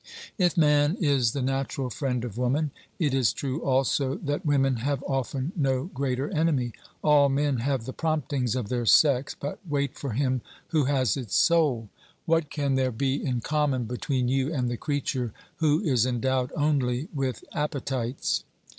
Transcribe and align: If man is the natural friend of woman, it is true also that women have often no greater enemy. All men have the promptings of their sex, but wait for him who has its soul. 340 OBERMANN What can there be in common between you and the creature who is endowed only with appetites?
If 0.39 0.57
man 0.57 0.97
is 0.99 1.33
the 1.33 1.43
natural 1.43 1.91
friend 1.91 2.25
of 2.25 2.35
woman, 2.35 2.71
it 2.97 3.13
is 3.13 3.31
true 3.31 3.61
also 3.61 4.15
that 4.15 4.43
women 4.43 4.77
have 4.77 5.03
often 5.03 5.51
no 5.55 5.83
greater 5.93 6.27
enemy. 6.31 6.73
All 7.03 7.29
men 7.29 7.57
have 7.57 7.85
the 7.85 7.93
promptings 7.93 8.55
of 8.55 8.69
their 8.69 8.87
sex, 8.87 9.35
but 9.39 9.59
wait 9.69 9.93
for 9.93 10.13
him 10.13 10.41
who 10.69 10.85
has 10.85 11.15
its 11.17 11.35
soul. 11.35 11.87
340 12.25 12.33
OBERMANN 12.33 12.35
What 12.35 12.49
can 12.49 12.75
there 12.83 12.91
be 12.91 13.23
in 13.23 13.41
common 13.41 13.83
between 13.83 14.27
you 14.27 14.51
and 14.51 14.71
the 14.71 14.75
creature 14.77 15.33
who 15.57 15.81
is 15.81 16.07
endowed 16.07 16.51
only 16.57 17.07
with 17.13 17.43
appetites? 17.53 18.43